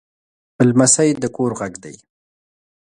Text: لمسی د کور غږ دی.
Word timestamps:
لمسی 0.69 1.09
د 1.21 1.23
کور 1.35 1.51
غږ 1.59 1.73
دی. 1.83 1.95